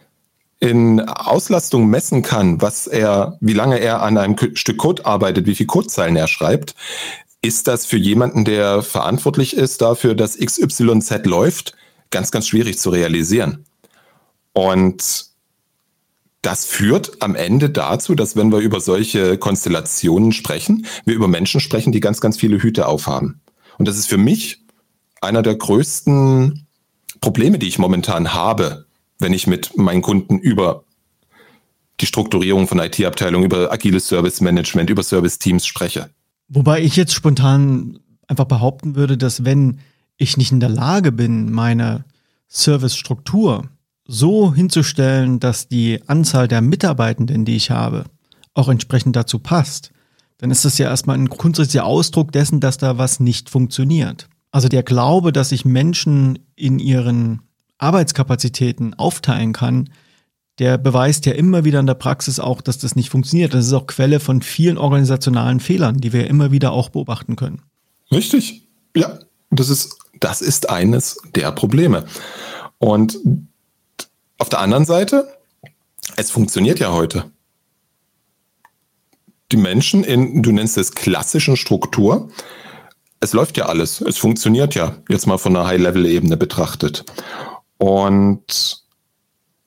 [0.62, 5.56] in Auslastung messen kann, was er, wie lange er an einem Stück Code arbeitet, wie
[5.56, 6.76] viel Codezeilen er schreibt,
[7.42, 11.74] ist das für jemanden, der verantwortlich ist dafür, dass XYZ läuft,
[12.10, 13.64] ganz, ganz schwierig zu realisieren.
[14.52, 15.26] Und
[16.42, 21.58] das führt am Ende dazu, dass wenn wir über solche Konstellationen sprechen, wir über Menschen
[21.60, 23.40] sprechen, die ganz, ganz viele Hüte aufhaben.
[23.78, 24.60] Und das ist für mich
[25.20, 26.68] einer der größten
[27.20, 28.86] Probleme, die ich momentan habe,
[29.18, 30.84] wenn ich mit meinen Kunden über
[32.00, 36.10] die Strukturierung von IT-Abteilungen, über agiles Service Management, über Service-Teams spreche.
[36.48, 39.78] Wobei ich jetzt spontan einfach behaupten würde, dass wenn
[40.16, 42.04] ich nicht in der Lage bin, meine
[42.48, 43.68] Service-Struktur
[44.06, 48.04] so hinzustellen, dass die Anzahl der Mitarbeitenden, die ich habe,
[48.54, 49.92] auch entsprechend dazu passt,
[50.38, 54.28] dann ist das ja erstmal ein grundsätzlicher Ausdruck dessen, dass da was nicht funktioniert.
[54.50, 57.42] Also der Glaube, dass ich Menschen in ihren
[57.82, 59.90] Arbeitskapazitäten aufteilen kann,
[60.58, 63.54] der beweist ja immer wieder in der Praxis auch, dass das nicht funktioniert.
[63.54, 67.62] Das ist auch Quelle von vielen organisationalen Fehlern, die wir immer wieder auch beobachten können.
[68.10, 68.68] Richtig.
[68.94, 69.18] Ja,
[69.50, 72.04] das ist, das ist eines der Probleme.
[72.78, 73.18] Und
[74.38, 75.26] auf der anderen Seite,
[76.16, 77.30] es funktioniert ja heute
[79.52, 82.30] die Menschen in, du nennst es klassischen Struktur,
[83.20, 87.04] es läuft ja alles, es funktioniert ja, jetzt mal von einer High-Level-Ebene betrachtet.
[87.82, 88.84] Und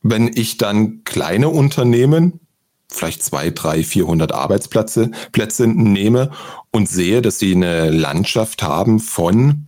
[0.01, 2.39] wenn ich dann kleine Unternehmen,
[2.87, 6.31] vielleicht zwei, drei, vierhundert Arbeitsplätze Plätze nehme
[6.71, 9.67] und sehe, dass sie eine Landschaft haben von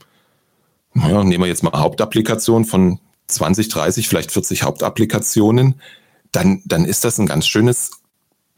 [0.94, 5.82] naja, nehmen wir jetzt mal Hauptapplikation von 20, 30, vielleicht 40 Hauptapplikationen,
[6.32, 7.92] dann, dann ist das ein ganz schönes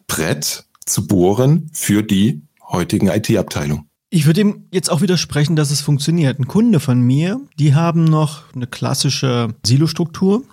[0.07, 3.88] Brett zu bohren für die heutigen IT-Abteilungen.
[4.11, 6.39] Ich würde ihm jetzt auch widersprechen, dass es funktioniert.
[6.39, 10.43] Ein Kunde von mir, die haben noch eine klassische Silostruktur.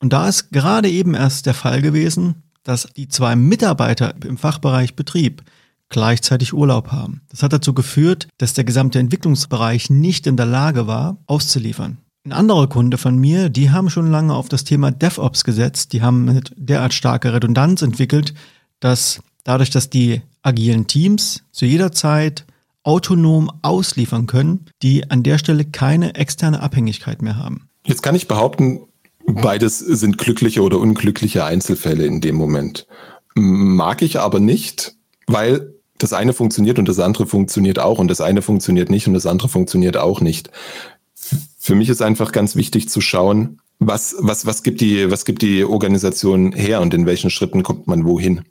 [0.00, 4.96] Und da ist gerade eben erst der Fall gewesen, dass die zwei Mitarbeiter im Fachbereich
[4.96, 5.44] Betrieb
[5.90, 7.20] gleichzeitig Urlaub haben.
[7.28, 11.98] Das hat dazu geführt, dass der gesamte Entwicklungsbereich nicht in der Lage war, auszuliefern.
[12.24, 15.92] Ein anderer Kunde von mir, die haben schon lange auf das Thema DevOps gesetzt.
[15.92, 18.34] Die haben eine derart starke Redundanz entwickelt,
[18.80, 22.44] dass dadurch, dass die agilen Teams zu jeder Zeit
[22.84, 27.68] autonom ausliefern können, die an der Stelle keine externe Abhängigkeit mehr haben.
[27.84, 28.82] Jetzt kann ich behaupten,
[29.26, 32.86] beides sind glückliche oder unglückliche Einzelfälle in dem Moment.
[33.34, 34.94] Mag ich aber nicht,
[35.26, 39.14] weil das eine funktioniert und das andere funktioniert auch und das eine funktioniert nicht und
[39.14, 40.50] das andere funktioniert auch nicht.
[41.14, 45.42] Für mich ist einfach ganz wichtig zu schauen, was, was, was, gibt die, was gibt
[45.42, 48.42] die Organisation her und in welchen Schritten kommt man wohin.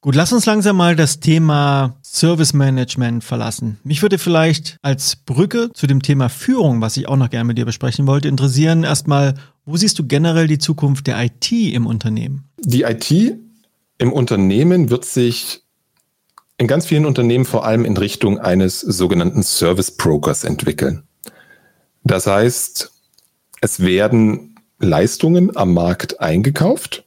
[0.00, 3.78] Gut, lass uns langsam mal das Thema Service Management verlassen.
[3.82, 7.58] Mich würde vielleicht als Brücke zu dem Thema Führung, was ich auch noch gerne mit
[7.58, 9.34] dir besprechen wollte, interessieren erstmal,
[9.66, 12.44] wo siehst du generell die Zukunft der IT im Unternehmen?
[12.60, 13.10] Die IT
[13.98, 15.62] im Unternehmen wird sich
[16.58, 21.02] in ganz vielen Unternehmen vor allem in Richtung eines sogenannten Service Brokers entwickeln.
[22.04, 22.92] Das heißt,
[23.60, 27.04] es werden Leistungen am Markt eingekauft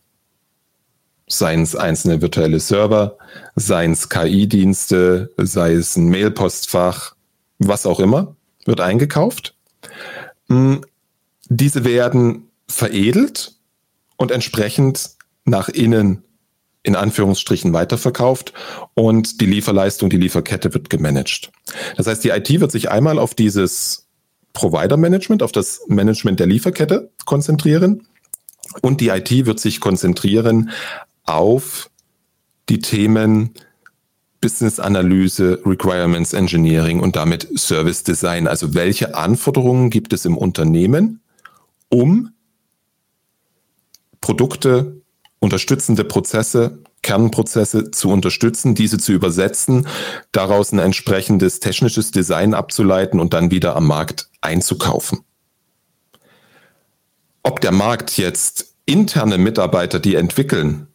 [1.32, 3.18] seien es einzelne virtuelle Server,
[3.56, 7.16] seien es KI-Dienste, sei es ein Mailpostfach,
[7.60, 9.56] was auch immer, wird eingekauft.
[10.48, 10.82] Hm,
[11.48, 13.56] diese werden veredelt
[14.18, 15.12] und entsprechend
[15.46, 16.24] nach innen
[16.84, 18.54] in Anführungsstrichen weiterverkauft
[18.96, 21.52] und die Lieferleistung, die Lieferkette wird gemanagt.
[21.96, 24.08] Das heißt, die IT wird sich einmal auf dieses
[24.54, 28.08] Provider-Management, auf das Management der Lieferkette konzentrieren
[28.82, 30.72] und die IT wird sich konzentrieren
[31.24, 31.90] auf
[32.70, 33.54] die Themen
[34.42, 38.48] Business Analyse, Requirements Engineering und damit Service Design.
[38.48, 41.22] Also welche Anforderungen gibt es im Unternehmen,
[41.90, 42.32] um
[44.20, 45.02] Produkte,
[45.40, 49.88] unterstützende Prozesse, Kernprozesse zu unterstützen, diese zu übersetzen,
[50.32, 55.20] daraus ein entsprechendes technisches Design abzuleiten und dann wieder am Markt einzukaufen.
[57.44, 60.88] Ob der Markt jetzt interne Mitarbeiter, die entwickeln,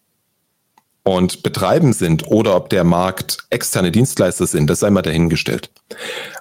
[1.07, 5.71] und betreiben sind oder ob der Markt externe Dienstleister sind, das sei mal dahingestellt.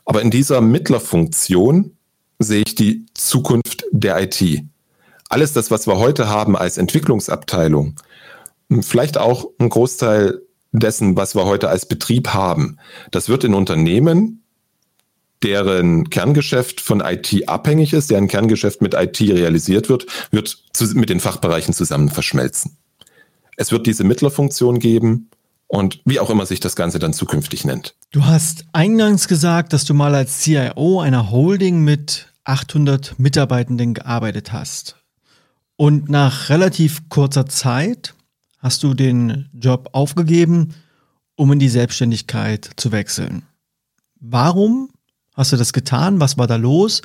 [0.06, 1.92] Aber in dieser Mittlerfunktion
[2.40, 4.64] sehe ich die Zukunft der IT.
[5.30, 7.96] Alles das, was wir heute haben als Entwicklungsabteilung,
[8.82, 12.78] vielleicht auch ein Großteil dessen, was wir heute als Betrieb haben,
[13.12, 14.44] das wird in Unternehmen,
[15.44, 20.58] deren Kerngeschäft von IT abhängig ist, deren Kerngeschäft mit IT realisiert wird, wird
[20.96, 22.78] mit den Fachbereichen zusammen verschmelzen.
[23.58, 25.30] Es wird diese Mittlerfunktion geben
[25.68, 27.96] und wie auch immer sich das Ganze dann zukünftig nennt.
[28.12, 34.54] Du hast eingangs gesagt, dass du mal als CIO einer Holding mit 800 Mitarbeitenden gearbeitet
[34.54, 34.98] hast.
[35.78, 38.14] Und nach relativ kurzer Zeit
[38.60, 40.74] hast du den Job aufgegeben,
[41.36, 43.44] um in die Selbstständigkeit zu wechseln.
[44.20, 44.90] Warum
[45.34, 46.20] hast du das getan?
[46.20, 47.02] Was war da los?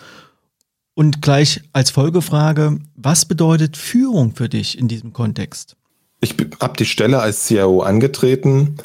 [0.94, 5.76] Und gleich als Folgefrage, was bedeutet Führung für dich in diesem Kontext?
[6.20, 8.76] Ich habe die Stelle als CIO angetreten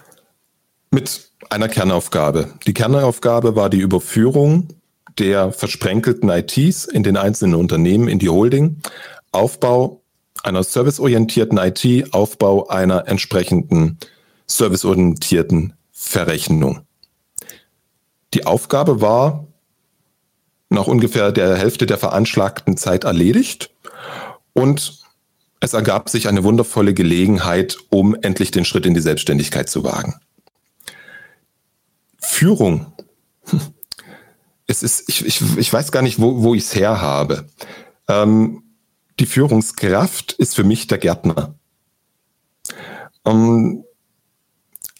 [0.91, 2.53] mit einer Kernaufgabe.
[2.65, 4.69] Die Kernaufgabe war die Überführung
[5.19, 8.81] der versprenkelten ITs in den einzelnen Unternehmen in die Holding,
[9.31, 10.01] Aufbau
[10.43, 13.97] einer serviceorientierten IT, Aufbau einer entsprechenden
[14.47, 16.81] serviceorientierten Verrechnung.
[18.33, 19.47] Die Aufgabe war
[20.69, 23.71] nach ungefähr der Hälfte der veranschlagten Zeit erledigt
[24.53, 25.04] und
[25.59, 30.19] es ergab sich eine wundervolle Gelegenheit, um endlich den Schritt in die Selbstständigkeit zu wagen.
[32.19, 32.93] Führung.
[34.67, 37.45] Es ist, ich, ich, ich weiß gar nicht, wo, wo ich es her habe.
[38.07, 38.63] Ähm,
[39.19, 41.53] die Führungskraft ist für mich der Gärtner.
[43.25, 43.84] Ähm,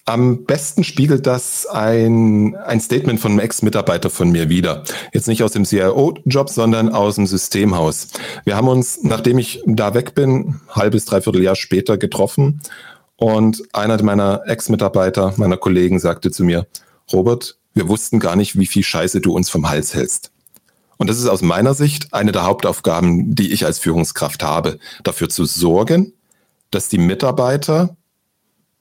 [0.06, 4.84] am besten spiegelt das ein, ein Statement von einem Ex-Mitarbeiter von mir wieder.
[5.14, 8.10] Jetzt nicht aus dem CIO-Job, sondern aus dem Systemhaus.
[8.44, 12.62] Wir haben uns, nachdem ich da weg bin, halbes, dreiviertel Jahr später getroffen
[13.16, 16.68] und einer meiner Ex-Mitarbeiter, meiner Kollegen, sagte zu mir,
[17.12, 20.32] Robert, wir wussten gar nicht, wie viel Scheiße du uns vom Hals hältst.
[20.98, 25.30] Und das ist aus meiner Sicht eine der Hauptaufgaben, die ich als Führungskraft habe, dafür
[25.30, 26.14] zu sorgen,
[26.70, 27.98] dass die Mitarbeiter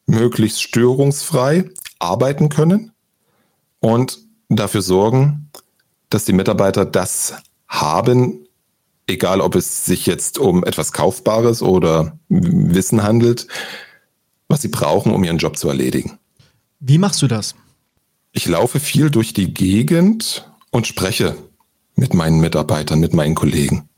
[0.07, 2.93] möglichst störungsfrei arbeiten können
[3.81, 5.51] und dafür sorgen,
[6.11, 7.35] dass die Mitarbeiter das
[7.69, 8.47] haben,
[9.07, 13.47] egal ob es sich jetzt um etwas Kaufbares oder Wissen handelt,
[14.49, 16.19] was sie brauchen, um ihren Job zu erledigen.
[16.81, 17.55] Wie machst du das?
[18.33, 21.37] Ich laufe viel durch die Gegend und spreche
[21.95, 23.89] mit meinen Mitarbeitern, mit meinen Kollegen.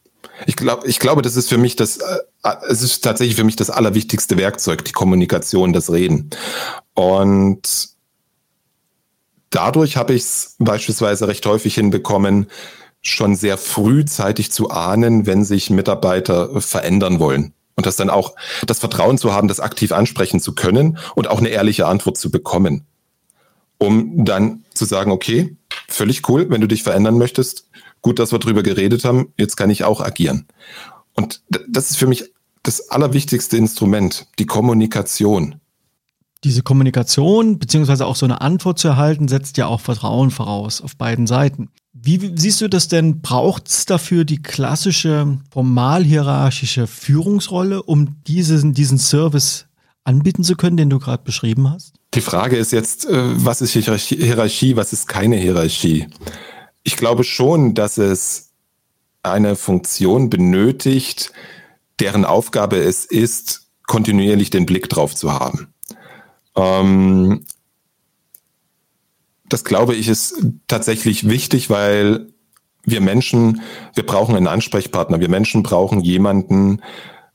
[0.46, 2.18] Ich glaube, ich glaube, das ist für mich das, äh,
[2.68, 6.30] es ist tatsächlich für mich das allerwichtigste Werkzeug, die Kommunikation, das Reden.
[6.94, 7.88] Und
[9.50, 12.46] dadurch habe ich es beispielsweise recht häufig hinbekommen,
[13.02, 17.52] schon sehr frühzeitig zu ahnen, wenn sich Mitarbeiter verändern wollen.
[17.76, 18.34] Und das dann auch
[18.66, 22.30] das Vertrauen zu haben, das aktiv ansprechen zu können und auch eine ehrliche Antwort zu
[22.30, 22.86] bekommen.
[23.78, 27.68] Um dann zu sagen, okay, völlig cool, wenn du dich verändern möchtest,
[28.00, 30.46] gut, dass wir drüber geredet haben, jetzt kann ich auch agieren.
[31.14, 32.32] Und das ist für mich
[32.66, 35.56] das allerwichtigste Instrument, die Kommunikation.
[36.44, 40.96] Diese Kommunikation beziehungsweise auch so eine Antwort zu erhalten, setzt ja auch Vertrauen voraus auf
[40.96, 41.68] beiden Seiten.
[41.92, 43.20] Wie siehst du das denn?
[43.20, 49.66] Braucht es dafür die klassische formal-hierarchische Führungsrolle, um diesen, diesen Service
[50.04, 51.94] anbieten zu können, den du gerade beschrieben hast?
[52.14, 56.06] Die Frage ist jetzt, äh, was ist Hierarchie, was ist keine Hierarchie?
[56.82, 58.50] Ich glaube schon, dass es
[59.22, 61.32] eine Funktion benötigt,
[62.00, 65.72] deren Aufgabe es ist, kontinuierlich den Blick drauf zu haben.
[66.56, 67.44] Ähm,
[69.48, 72.28] das glaube ich ist tatsächlich wichtig, weil
[72.84, 73.62] wir Menschen,
[73.94, 75.20] wir brauchen einen Ansprechpartner.
[75.20, 76.80] Wir Menschen brauchen jemanden,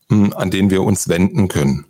[0.09, 1.85] hm, an den wir uns wenden können.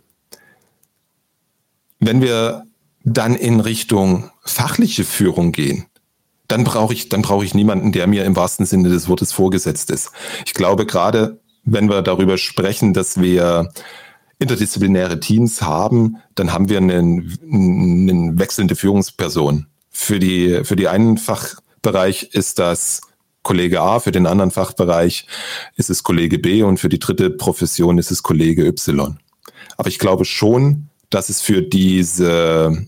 [2.00, 2.64] Wenn wir
[3.04, 5.86] dann in Richtung fachliche Führung gehen,
[6.48, 9.90] dann brauche ich, dann brauche ich niemanden, der mir im wahrsten Sinne des Wortes vorgesetzt
[9.90, 10.10] ist.
[10.44, 13.70] Ich glaube, gerade wenn wir darüber sprechen, dass wir
[14.38, 19.66] interdisziplinäre Teams haben, dann haben wir eine, eine wechselnde Führungsperson.
[19.90, 23.02] Für die, für die einen Fachbereich ist das
[23.42, 25.26] Kollege A, für den anderen Fachbereich
[25.76, 29.18] ist es Kollege B und für die dritte Profession ist es Kollege Y.
[29.76, 32.86] Aber ich glaube schon, dass es für diese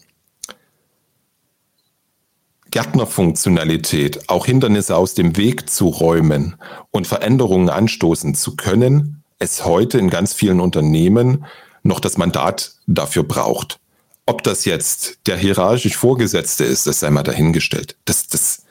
[2.75, 6.57] Gärtnerfunktionalität, auch Hindernisse aus dem Weg zu räumen
[6.91, 11.45] und Veränderungen anstoßen zu können, es heute in ganz vielen Unternehmen
[11.85, 13.79] noch das Mandat dafür braucht.
[14.27, 17.97] Ob das jetzt der hierarchisch Vorgesetzte ist, das sei mal dahingestellt.
[18.07, 18.65] Das, das,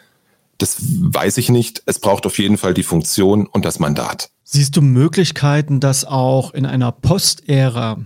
[0.57, 1.81] das weiß ich nicht.
[1.85, 4.31] Es braucht auf jeden Fall die Funktion und das Mandat.
[4.43, 8.01] Siehst du Möglichkeiten, das auch in einer Postära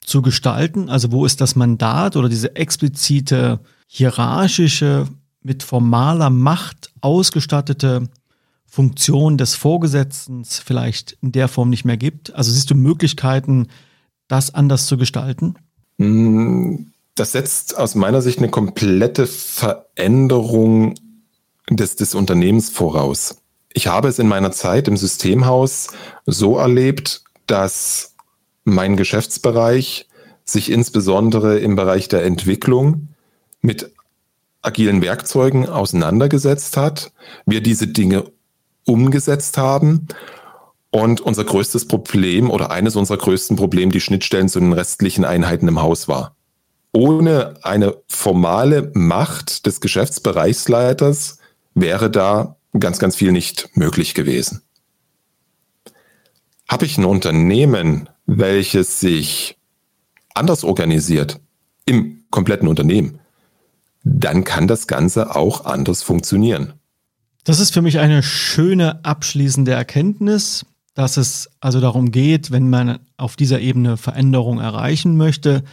[0.00, 0.88] zu gestalten?
[0.88, 5.06] Also wo ist das Mandat oder diese explizite hierarchische,
[5.44, 8.08] mit formaler Macht ausgestattete
[8.66, 12.34] Funktion des Vorgesetzten vielleicht in der Form nicht mehr gibt?
[12.34, 13.68] Also siehst du Möglichkeiten,
[14.26, 15.54] das anders zu gestalten?
[15.98, 20.94] Mm, das setzt aus meiner Sicht eine komplette Veränderung
[21.70, 23.36] des, des Unternehmens voraus.
[23.72, 25.88] Ich habe es in meiner Zeit im Systemhaus
[26.26, 28.14] so erlebt, dass
[28.64, 30.08] mein Geschäftsbereich
[30.44, 33.08] sich insbesondere im Bereich der Entwicklung
[33.60, 33.93] mit
[34.64, 37.12] agilen Werkzeugen auseinandergesetzt hat,
[37.46, 38.24] wir diese Dinge
[38.86, 40.08] umgesetzt haben
[40.90, 45.68] und unser größtes Problem oder eines unserer größten Probleme die Schnittstellen zu den restlichen Einheiten
[45.68, 46.36] im Haus war.
[46.92, 51.38] Ohne eine formale Macht des Geschäftsbereichsleiters
[51.74, 54.62] wäre da ganz, ganz viel nicht möglich gewesen.
[56.68, 59.58] Habe ich ein Unternehmen, welches sich
[60.34, 61.40] anders organisiert
[61.84, 63.18] im kompletten Unternehmen,
[64.04, 66.74] dann kann das Ganze auch anders funktionieren.
[67.42, 73.00] Das ist für mich eine schöne abschließende Erkenntnis dass es also darum geht, wenn man
[73.16, 75.64] auf dieser Ebene Veränderung erreichen möchte,